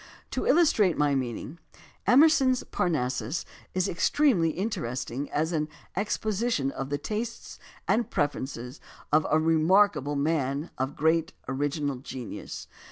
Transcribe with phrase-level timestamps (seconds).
[0.31, 1.59] To illus trate my meaning:
[2.07, 8.79] Emerson's Parnassus is extremely interesting as an exposition of the tastes and prefer ences
[9.11, 12.65] of a remarkable man of great and original genius.